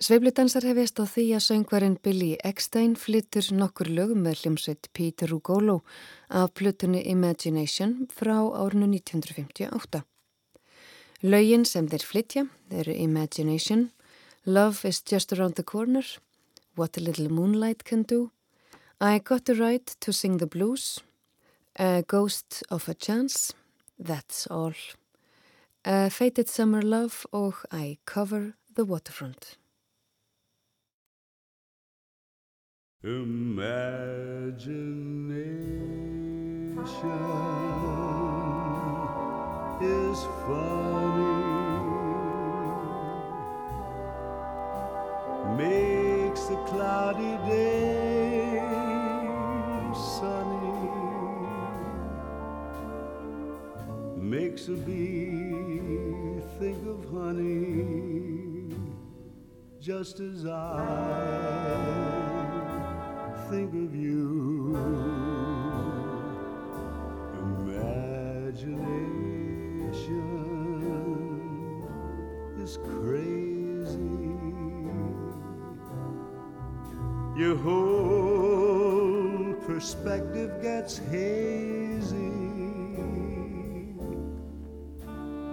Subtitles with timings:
[0.00, 5.82] Sveifludansar hefist á því að söngvarinn Billy Eckstein flyttur nokkur lögum með hljómsveit Peter Rugolo
[6.32, 10.00] af plutunni Imagination frá árinu 1958.
[11.20, 13.90] Lögin sem þeir flytja eru Imagination,
[14.46, 16.06] Love is just around the corner,
[16.76, 18.30] What a little moonlight can do,
[19.02, 21.04] I got the right to sing the blues,
[21.76, 23.52] A ghost of a chance,
[23.98, 24.72] That's all,
[25.84, 29.59] A faded summer love og I cover the waterfront.
[33.02, 35.00] Imagination
[39.80, 41.32] is funny,
[45.56, 48.60] makes a cloudy day
[49.94, 50.90] sunny,
[54.18, 58.76] makes a bee think of honey,
[59.80, 62.09] just as I
[63.50, 64.76] think of you.
[67.34, 68.54] Imagination
[72.62, 74.28] is crazy.
[77.36, 82.30] Your whole perspective gets hazy.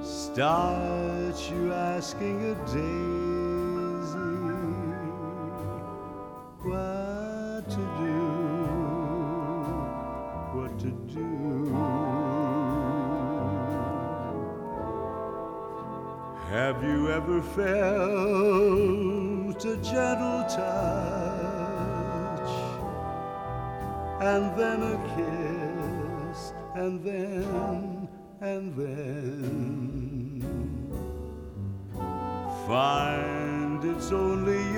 [0.04, 3.27] Start you asking a daisy.
[16.78, 17.66] Have you ever felt
[19.66, 20.58] a gentle touch?
[24.22, 28.08] And then a kiss and then
[28.42, 30.44] and then.
[32.67, 34.77] Find it's only your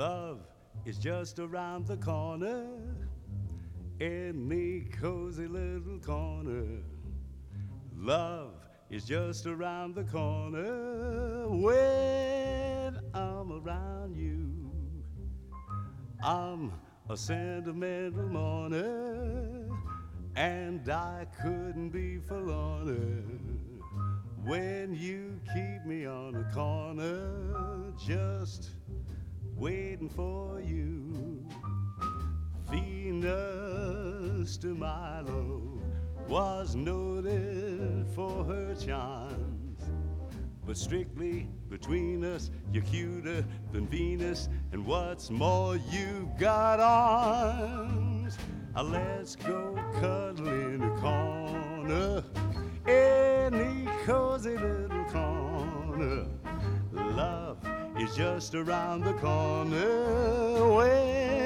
[0.00, 0.40] Love
[0.86, 2.64] is just around the corner.
[4.00, 6.64] any cozy little corner.
[7.94, 8.54] Love
[8.88, 14.72] is just around the corner when I'm around you.
[16.24, 16.72] I'm
[17.10, 19.68] a sentimental mourner,
[20.34, 23.22] and I couldn't be forlorner
[24.46, 25.19] when you
[38.84, 39.82] charms.
[40.66, 48.38] But strictly between us, you're cuter than Venus, and what's more, you've got arms.
[48.76, 52.22] Uh, let's go cuddle in a corner,
[52.86, 56.26] any cozy little corner.
[56.92, 57.58] Love
[57.98, 61.39] is just around the corner when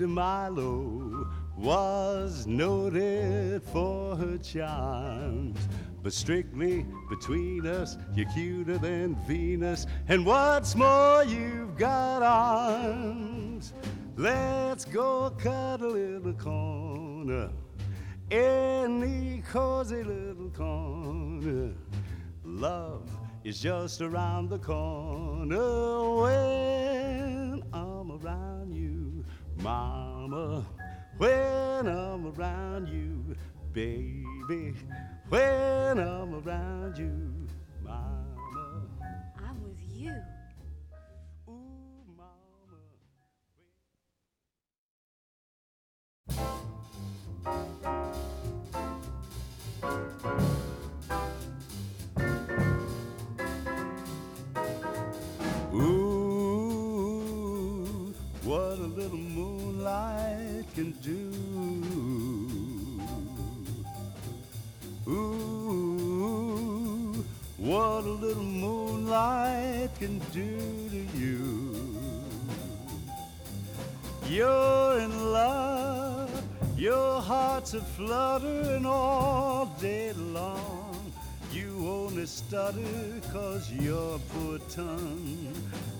[0.00, 1.26] Milo
[1.56, 5.58] was noted for her charms.
[6.02, 9.86] But strictly between us, you're cuter than Venus.
[10.08, 13.72] And what's more, you've got arms.
[14.16, 17.50] Let's go cuddle in the corner.
[18.30, 21.72] Any cozy little corner.
[22.44, 23.08] Love
[23.44, 28.55] is just around the corner when I'm around
[29.62, 30.64] mama,
[31.18, 33.36] when I'm around you,
[33.72, 34.74] baby,
[35.28, 37.46] when I'm around you,
[37.82, 38.82] mama.
[39.38, 40.14] I'm with you.
[41.48, 42.04] Ooh,
[47.44, 48.35] mama.
[60.76, 61.32] Can do.
[65.08, 66.44] Ooh,
[67.56, 70.58] what a little moonlight can do
[70.90, 71.96] to you.
[74.28, 76.44] You're in love,
[76.76, 81.10] your heart's a fluttering all day long.
[81.52, 85.54] You only stutter cause your poor tongue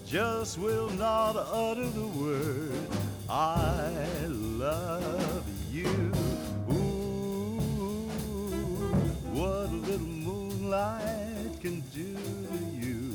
[0.04, 3.90] just will not utter the word I
[4.28, 6.12] love you.
[6.70, 7.58] Ooh,
[9.32, 13.12] what a little moonlight can do to you.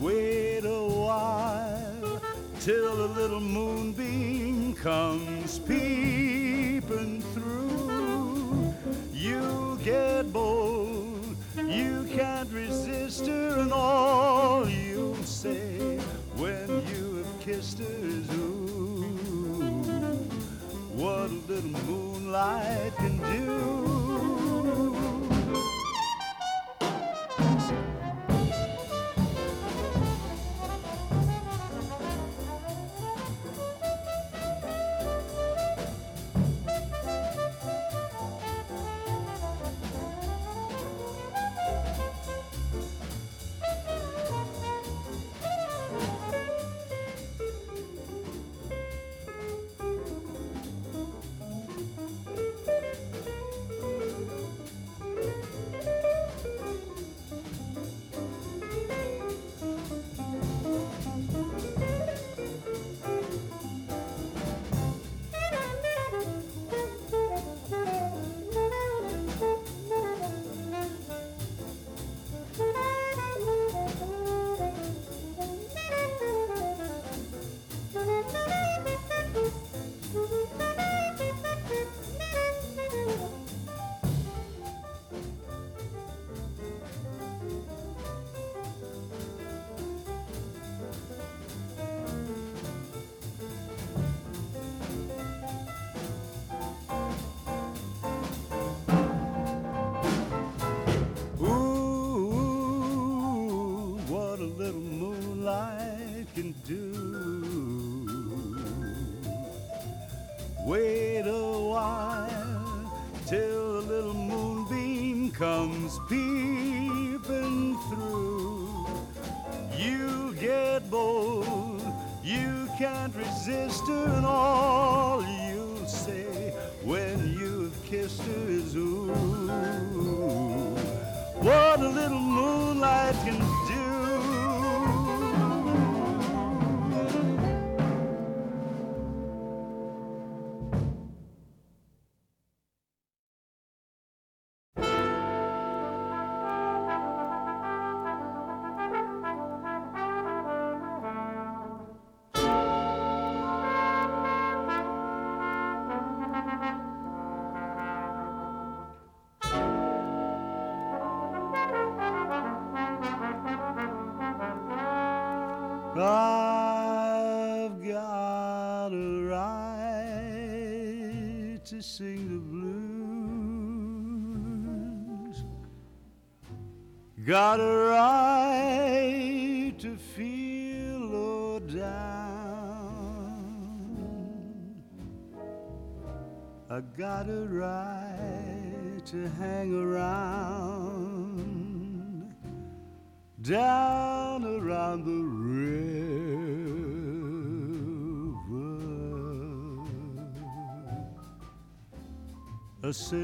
[0.00, 2.20] Wait a while
[2.60, 8.74] till a little moonbeam comes peeping through.
[9.10, 15.98] You get bold, you can't resist her, and all you'll say
[17.44, 17.60] her
[18.34, 19.02] ooh.
[20.94, 23.91] What a little moonlight can do.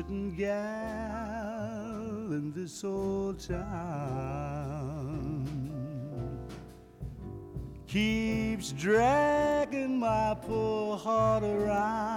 [0.09, 1.93] certain gal
[2.33, 3.67] in this old town
[7.87, 12.08] keeps dragging my poor heart around.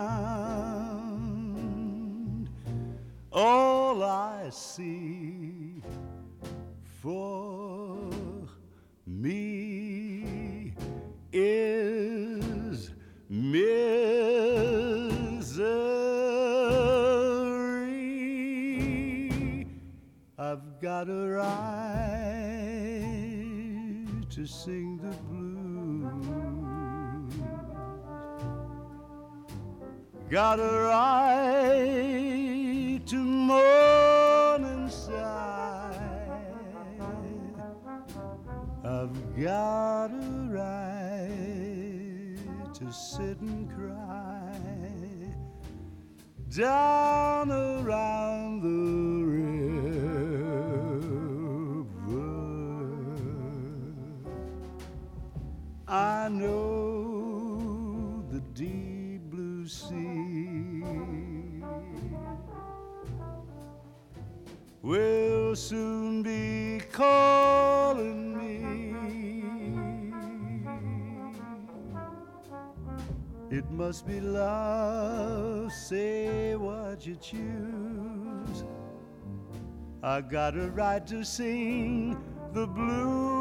[80.12, 83.41] I got a right to sing the blues.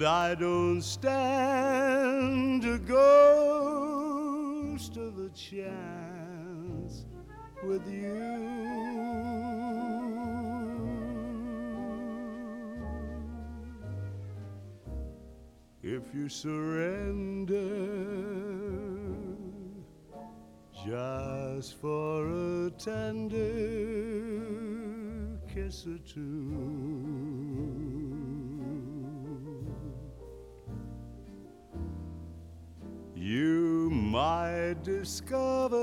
[0.00, 4.16] And I don't stand a ghost
[4.96, 7.04] of a chance
[7.62, 8.40] with you.
[15.82, 17.58] if you surrender
[20.86, 23.36] just for a tender
[25.52, 26.79] kiss or two.
[34.70, 35.76] Might discover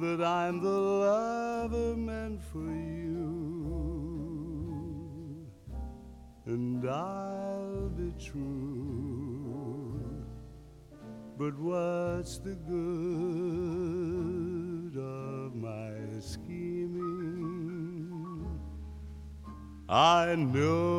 [0.00, 3.44] that I'm the lover meant for you,
[6.46, 10.00] and I'll be true.
[11.36, 13.76] But what's the good
[14.96, 16.88] of my scheming?
[19.90, 20.97] I know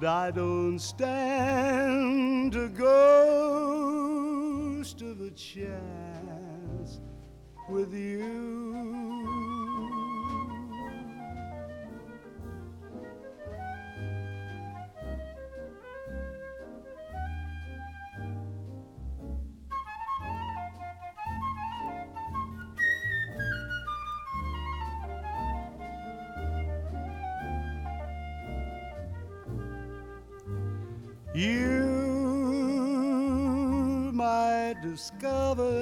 [0.00, 2.92] and I don't stand a ghost
[5.02, 7.00] of a chance
[7.68, 8.57] with you.
[34.98, 35.78] Discover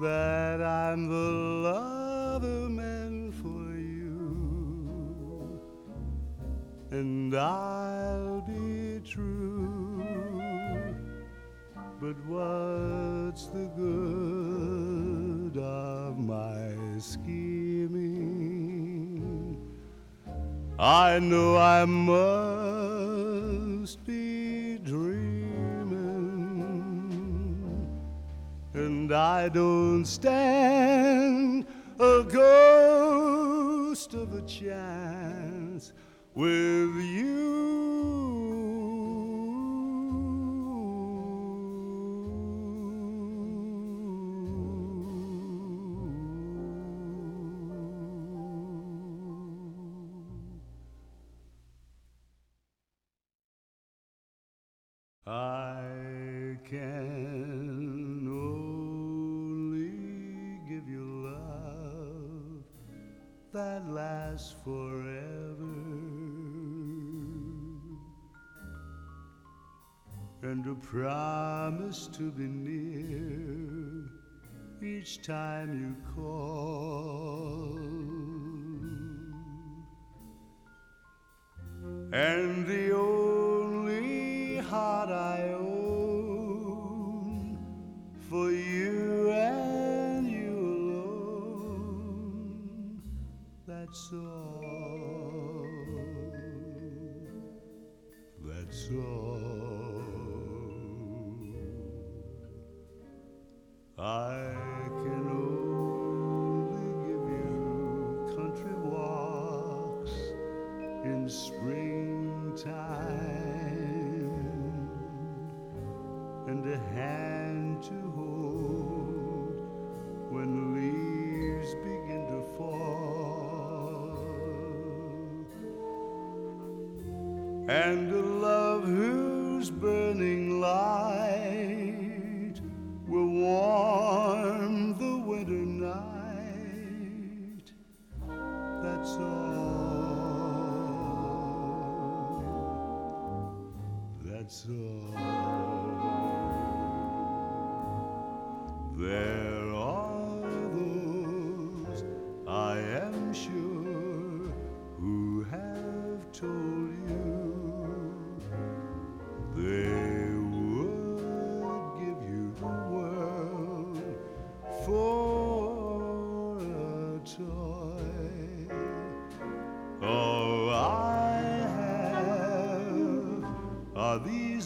[0.00, 1.30] that I'm the
[1.68, 5.60] lover meant for you,
[6.90, 10.02] and I'll be true.
[12.00, 18.08] But what's the good of my scheming?
[20.76, 22.97] I know I must
[29.08, 31.64] and I don't stand
[31.98, 35.94] a ghost of a chance
[36.34, 37.67] with you.
[75.58, 76.37] Time you call.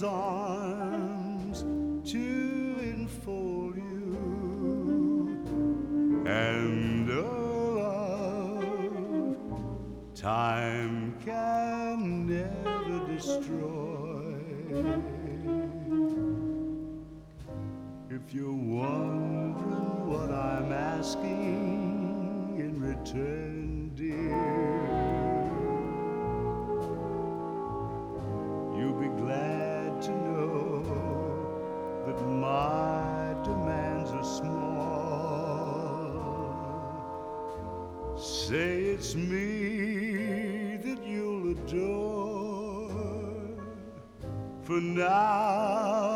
[0.04, 0.41] Are
[38.52, 42.90] Say it's me that you'll adore.
[44.60, 46.11] For now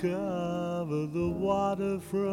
[0.00, 2.32] cover the waterfront.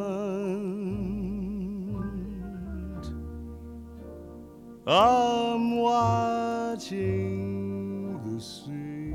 [4.88, 7.04] I'm watching
[8.24, 9.14] the sea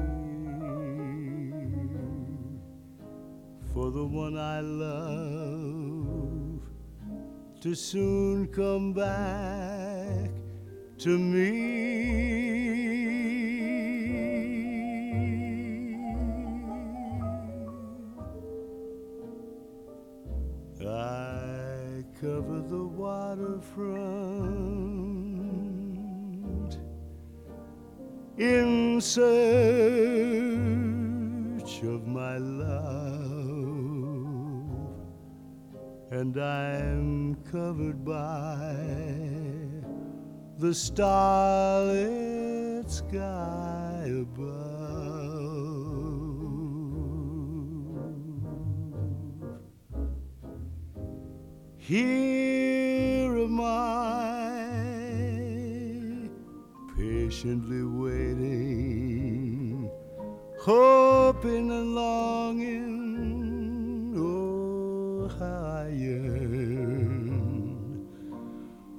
[3.72, 6.60] for the one I love
[7.60, 10.30] to soon come back
[10.98, 11.63] to me.
[40.64, 44.54] The starlit sky above.
[51.76, 54.64] Here am I,
[56.96, 59.90] patiently waiting,
[60.62, 62.94] hoping and longing.
[64.16, 67.76] Oh, I yearn.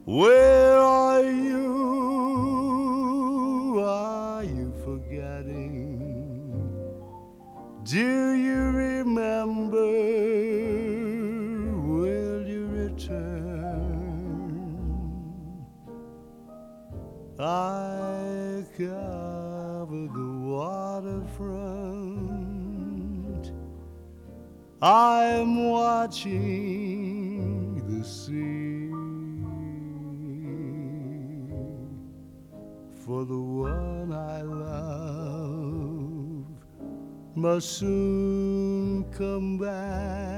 [0.05, 0.54] Where
[26.25, 28.89] the sea.
[33.05, 35.85] For the one I love
[37.35, 40.34] must soon come back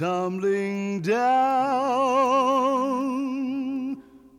[0.00, 1.20] tumbling down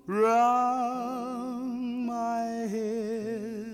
[0.08, 2.42] round my
[2.74, 3.70] head.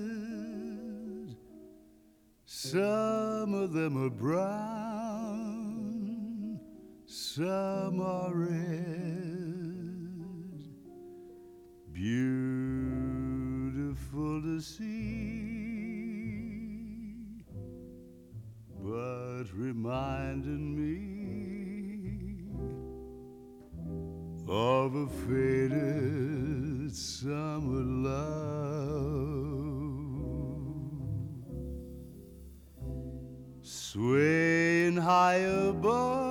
[2.46, 5.00] Some of them are brown,
[7.06, 8.50] some are red.
[11.94, 12.82] Beautiful
[14.42, 15.78] to see
[18.84, 21.17] but reminding me
[24.88, 28.48] of a faded summer love.
[33.62, 36.30] Swaying high above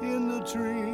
[0.00, 0.89] in the trees,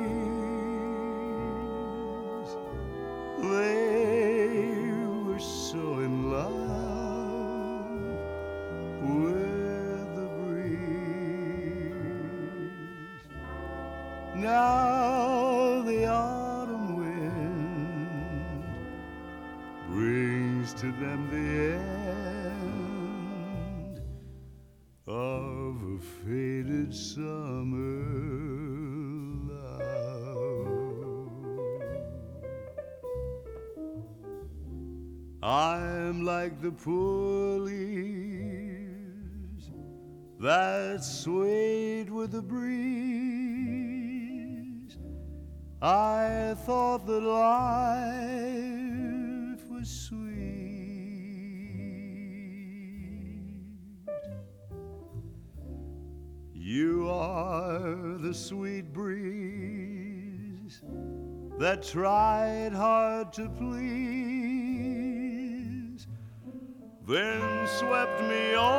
[35.47, 38.01] I'm like the poor leaves
[40.41, 42.67] that swayed with the breeze.
[45.81, 48.11] I thought that life
[49.71, 50.27] was sweet.
[56.53, 60.83] You are the sweet breeze
[61.61, 64.36] that tried hard to please,
[67.07, 68.79] then swept me off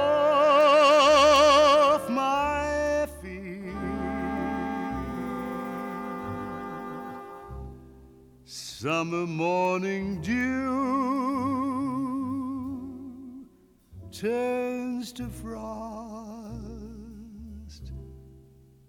[2.10, 3.74] my feet.
[8.44, 10.68] Summer morning dew
[14.12, 16.44] turns to frost,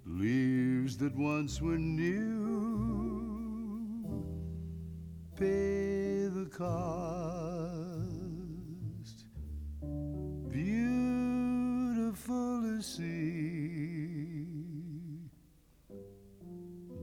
[0.05, 2.19] leaves that once were new
[5.37, 7.88] pay the cost.
[12.83, 14.45] See,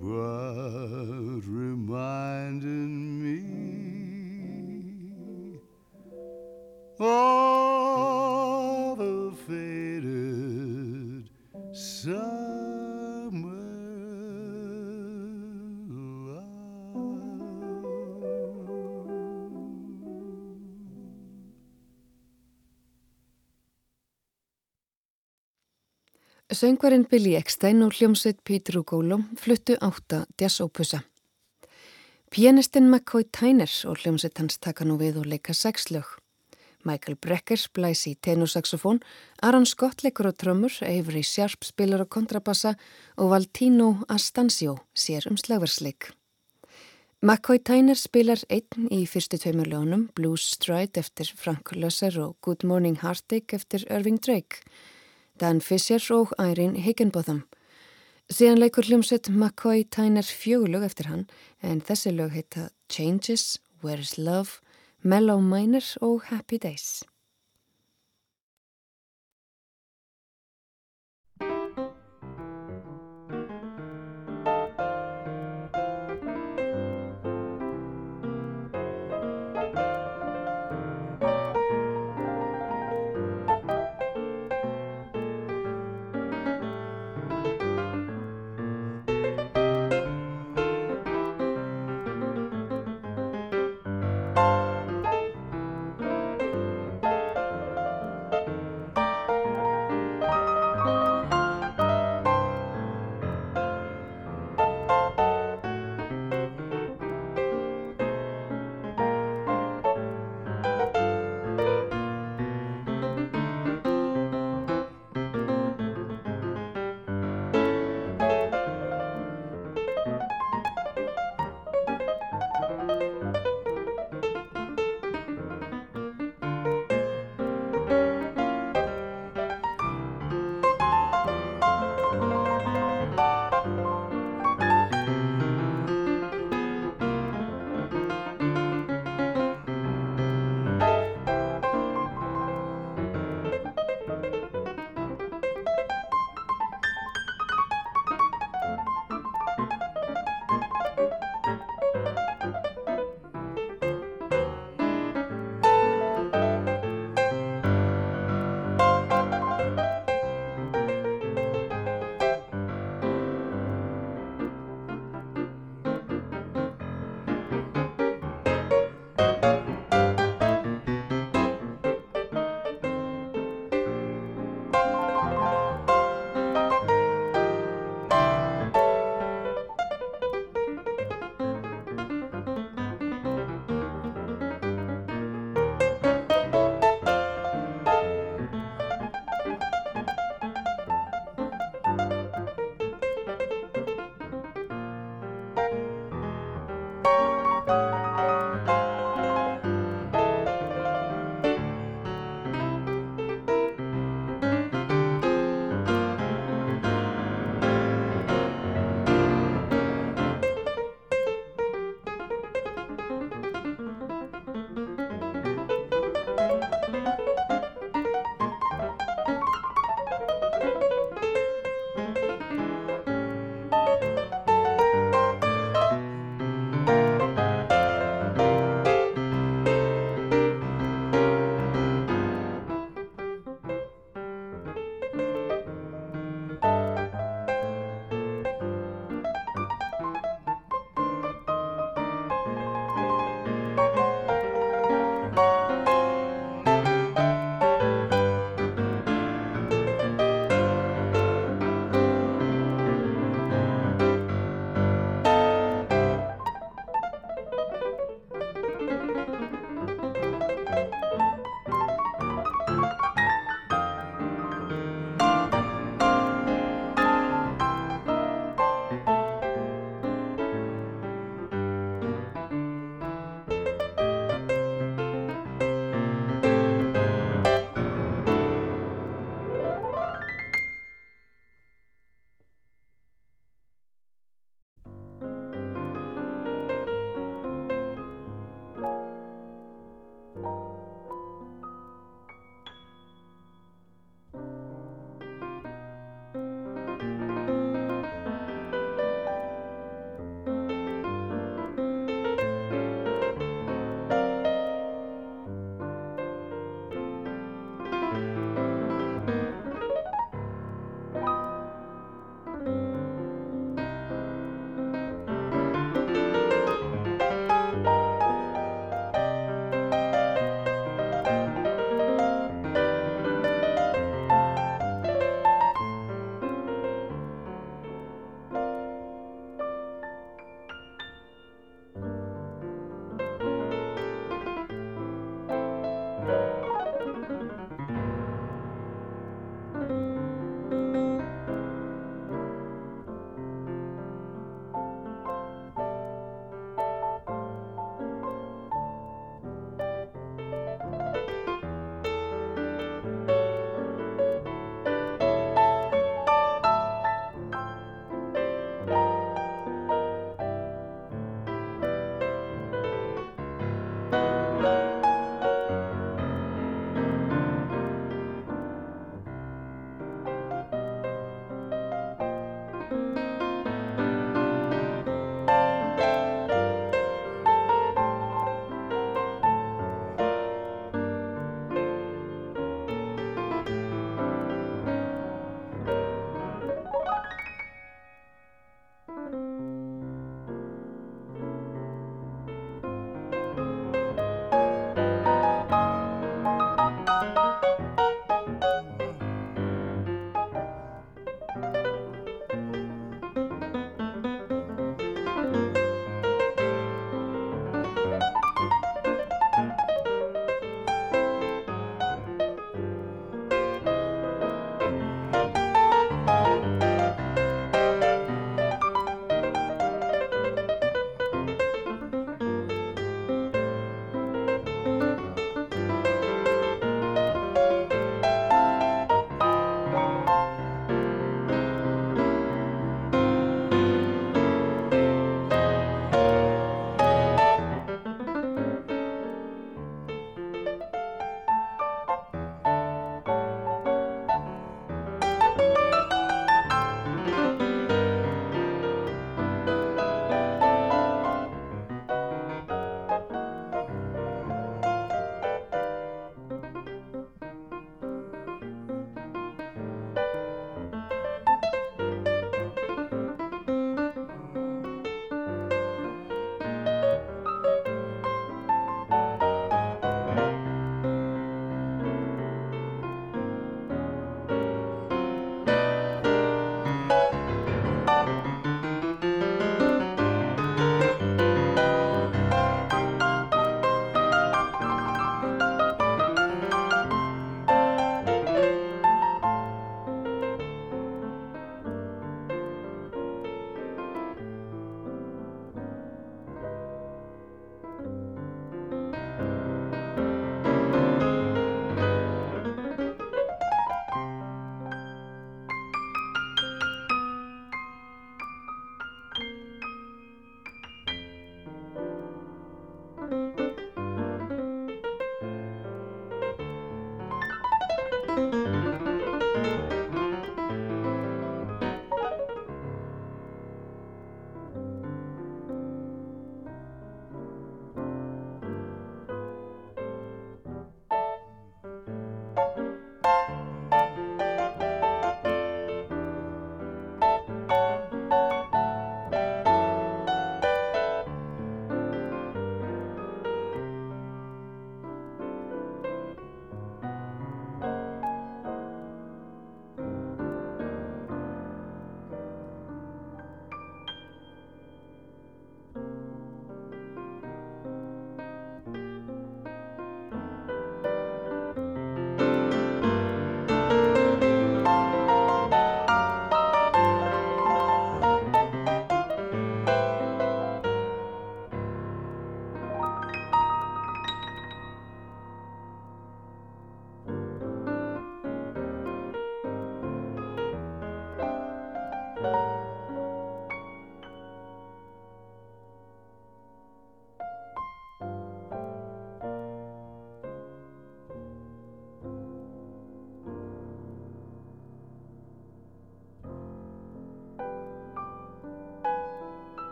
[0.00, 3.38] but reminding me
[6.98, 7.57] of
[26.48, 31.02] Söngvarinn Billy Eckstein og hljómsveit Peter Ugolo fluttu átta jazzópusa.
[32.32, 36.08] Pianistinn McCoy Tyner og hljómsveit hans taka nú við og leika sexlög.
[36.88, 39.02] Michael Brecker blæs í tenorsaxofón,
[39.42, 42.78] Aaron Scott leikur á trömmur, Avery Sharp spilar á kontrabassa
[43.20, 46.14] og Valtino Astancio sér um slagversleik.
[47.20, 52.64] McCoy Tyner spilar einn í fyrstu tveimur ljónum, Blues Stride eftir Frank Loesser og Good
[52.64, 54.64] Morning Heartache eftir Irving Drake,
[55.40, 57.44] Dan Fisher og Irene Higginbotham.
[58.28, 61.28] Síðan leikur hljómsveit McCoy Tyner fjögulög eftir hann
[61.62, 64.60] en þessi lög heita Changes, Where is Love,
[65.02, 67.04] Mellow Minor og Happy Days.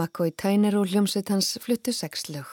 [0.00, 2.48] McCoy Tyner og hljómsveit hans fluttu sex lög.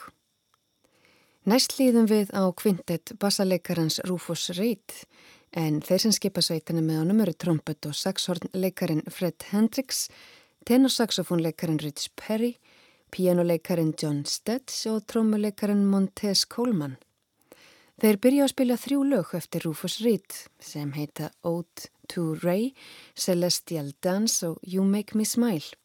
[1.48, 4.92] Næst líðum við á kvintet bassalekarans Rufus Reid
[5.56, 10.08] en þeir sem skipa sveitina með honum eru trombett og saxhornleikarin Fred Hendricks,
[10.68, 12.58] tenorsaxofónleikarin Rich Perry,
[13.08, 16.98] pianoleikarin John Stetz og trommuleikarin Montez Coleman.
[17.98, 22.74] Þeir byrja að spila þrjú lög eftir Rufus Reid sem heita Ode to Ray,
[23.16, 25.77] Celestial Dance og You Make Me Smile.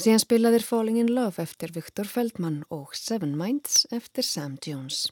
[0.00, 5.10] Síðan spilaðir Falling in Love eftir Viktor Feldman og Seven Minds eftir Sam Jones.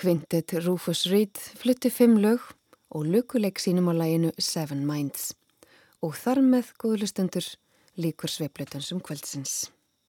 [0.00, 2.40] Kvintet Rufus Reed flutti fimm lög
[2.88, 5.34] og lukuleik sínum á læginu Seven Minds
[6.00, 7.44] og þar með góðlustendur
[8.00, 9.68] líkur sveiplutan sem kvöldsins.